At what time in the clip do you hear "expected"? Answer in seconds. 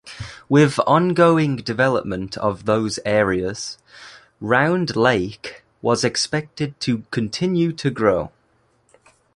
6.03-6.73